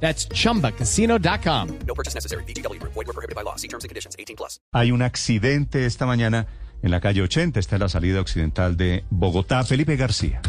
That's 0.00 0.28
chumbacasino.com. 0.28 1.78
No 1.86 1.94
purchase 1.94 2.14
necessary. 2.14 2.44
BGW. 2.44 2.80
Void 2.80 2.94
were 2.94 3.12
prohibited 3.12 3.34
by 3.34 3.42
law. 3.42 3.56
See 3.56 3.68
terms 3.68 3.82
and 3.82 3.88
conditions. 3.88 4.14
18 4.18 4.36
plus. 4.36 4.60
Hay 4.72 4.92
un 4.92 5.02
accidente 5.02 5.84
esta 5.84 6.06
mañana 6.06 6.46
en 6.82 6.90
la 6.90 7.00
calle 7.00 7.22
80, 7.22 7.58
está 7.58 7.76
en 7.76 7.80
la 7.80 7.88
salida 7.88 8.20
occidental 8.20 8.76
de 8.76 9.04
Bogotá. 9.10 9.64
Felipe 9.64 9.96
García. 9.96 10.40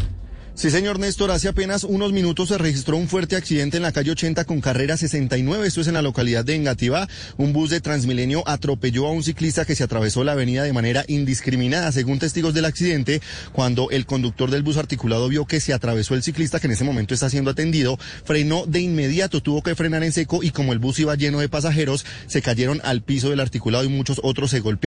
Sí, 0.57 0.71
señor 0.71 0.97
Néstor, 0.97 1.29
hace 1.29 1.49
apenas 1.49 1.83
unos 1.83 2.13
minutos 2.13 2.49
se 2.49 2.57
registró 2.57 2.97
un 2.97 3.07
fuerte 3.07 3.35
accidente 3.35 3.77
en 3.77 3.83
la 3.83 3.91
calle 3.91 4.09
80 4.09 4.43
con 4.45 4.59
carrera 4.59 4.97
69, 4.97 5.67
esto 5.67 5.81
es 5.81 5.87
en 5.87 5.93
la 5.93 6.01
localidad 6.01 6.43
de 6.43 6.55
Engativá. 6.55 7.07
Un 7.37 7.53
bus 7.53 7.69
de 7.69 7.79
Transmilenio 7.79 8.41
atropelló 8.47 9.05
a 9.05 9.11
un 9.11 9.21
ciclista 9.21 9.65
que 9.65 9.75
se 9.75 9.83
atravesó 9.83 10.23
la 10.23 10.31
avenida 10.31 10.63
de 10.63 10.73
manera 10.73 11.05
indiscriminada, 11.07 11.91
según 11.91 12.17
testigos 12.17 12.55
del 12.55 12.65
accidente, 12.65 13.21
cuando 13.51 13.91
el 13.91 14.07
conductor 14.07 14.49
del 14.49 14.63
bus 14.63 14.77
articulado 14.77 15.29
vio 15.29 15.45
que 15.45 15.59
se 15.59 15.73
atravesó 15.73 16.15
el 16.15 16.23
ciclista, 16.23 16.59
que 16.59 16.65
en 16.65 16.73
ese 16.73 16.83
momento 16.83 17.13
está 17.13 17.29
siendo 17.29 17.51
atendido, 17.51 17.99
frenó 18.25 18.65
de 18.65 18.79
inmediato, 18.79 19.43
tuvo 19.43 19.61
que 19.61 19.75
frenar 19.75 20.03
en 20.03 20.11
seco 20.11 20.41
y 20.41 20.49
como 20.49 20.73
el 20.73 20.79
bus 20.79 20.97
iba 20.97 21.13
lleno 21.13 21.39
de 21.39 21.49
pasajeros, 21.49 22.03
se 22.25 22.41
cayeron 22.41 22.81
al 22.83 23.03
piso 23.03 23.29
del 23.29 23.41
articulado 23.41 23.83
y 23.83 23.89
muchos 23.89 24.19
otros 24.23 24.49
se 24.49 24.61
golpearon. 24.61 24.86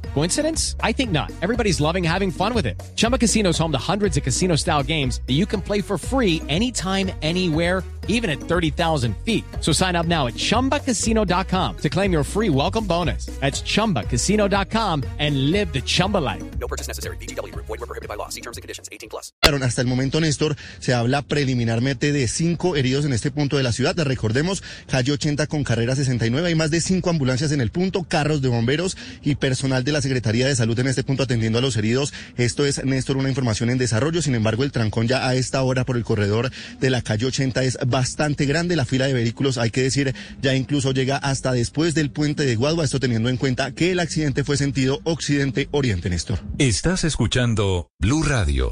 Coincidence? 0.13 0.75
I 0.81 0.91
think 0.91 1.11
not. 1.11 1.31
Everybody's 1.41 1.81
loving 1.81 2.03
having 2.03 2.31
fun 2.31 2.53
with 2.53 2.65
it. 2.65 2.81
Chumba 2.95 3.17
Casino 3.17 3.49
is 3.49 3.57
home 3.57 3.71
to 3.71 3.77
hundreds 3.77 4.15
of 4.15 4.23
casino 4.23 4.55
style 4.55 4.83
games 4.83 5.19
that 5.27 5.33
you 5.33 5.45
can 5.45 5.61
play 5.61 5.81
for 5.81 5.97
free 5.97 6.41
anytime, 6.47 7.11
anywhere, 7.21 7.83
even 8.07 8.29
at 8.29 8.39
30,000 8.39 9.15
feet. 9.25 9.43
So 9.59 9.73
sign 9.73 9.95
up 9.97 10.05
now 10.05 10.27
at 10.27 10.35
chumbacasino.com 10.35 11.77
to 11.77 11.89
claim 11.89 12.13
your 12.13 12.23
free 12.23 12.49
welcome 12.49 12.85
bonus. 12.87 13.25
That's 13.41 13.61
chumbacasino.com 13.61 15.03
and 15.19 15.51
live 15.51 15.73
the 15.73 15.81
Chumba 15.81 16.19
life. 16.19 16.43
No 16.59 16.67
purchase 16.67 16.87
necessary. 16.87 17.17
BGW. 17.17 17.53
Void 17.55 17.67
were 17.67 17.87
prohibited 17.87 18.07
by 18.07 18.15
law. 18.15 18.29
See 18.29 18.41
terms 18.41 18.57
and 18.57 18.63
conditions. 18.63 18.89
18 18.91 19.09
plus. 19.09 19.33
Hasta 19.41 19.81
el 19.81 19.87
momento, 19.87 20.19
Néstor, 20.19 20.55
se 20.79 20.93
habla 20.93 21.21
preliminarmente 21.21 22.11
de 22.11 22.27
cinco 22.27 22.75
heridos 22.75 23.05
en 23.05 23.13
este 23.13 23.31
punto 23.31 23.57
de 23.57 23.63
la 23.63 23.71
ciudad. 23.71 23.95
Recordemos, 23.97 24.63
calle 24.87 25.11
80 25.11 25.47
con 25.47 25.63
carrera 25.63 25.95
69. 25.95 26.47
Hay 26.47 26.55
más 26.55 26.71
de 26.71 26.81
cinco 26.81 27.09
ambulancias 27.11 27.51
en 27.51 27.61
el 27.61 27.69
punto, 27.69 28.03
carros 28.03 28.41
de 28.41 28.49
bomberos 28.49 28.97
y 29.21 29.35
personal 29.35 29.83
de 29.83 29.91
Secretaría 30.01 30.47
de 30.47 30.55
Salud 30.55 30.77
en 30.79 30.87
este 30.87 31.03
punto 31.03 31.23
atendiendo 31.23 31.59
a 31.59 31.61
los 31.61 31.75
heridos. 31.77 32.13
Esto 32.37 32.65
es, 32.65 32.83
Néstor, 32.83 33.17
una 33.17 33.29
información 33.29 33.69
en 33.69 33.77
desarrollo. 33.77 34.21
Sin 34.21 34.35
embargo, 34.35 34.63
el 34.63 34.71
trancón 34.71 35.07
ya 35.07 35.27
a 35.27 35.35
esta 35.35 35.61
hora 35.63 35.85
por 35.85 35.97
el 35.97 36.03
corredor 36.03 36.51
de 36.79 36.89
la 36.89 37.01
calle 37.01 37.25
80 37.25 37.63
es 37.63 37.77
bastante 37.87 38.45
grande. 38.45 38.75
La 38.75 38.85
fila 38.85 39.07
de 39.07 39.13
vehículos, 39.13 39.57
hay 39.57 39.71
que 39.71 39.83
decir, 39.83 40.13
ya 40.41 40.55
incluso 40.55 40.91
llega 40.91 41.17
hasta 41.17 41.51
después 41.53 41.93
del 41.93 42.11
puente 42.11 42.45
de 42.45 42.55
Guadua. 42.55 42.85
Esto 42.85 42.99
teniendo 42.99 43.29
en 43.29 43.37
cuenta 43.37 43.71
que 43.71 43.91
el 43.91 43.99
accidente 43.99 44.43
fue 44.43 44.57
sentido 44.57 44.99
occidente-oriente, 45.03 46.09
Néstor. 46.09 46.39
Estás 46.57 47.03
escuchando 47.03 47.89
Blue 47.99 48.23
Radio. 48.23 48.69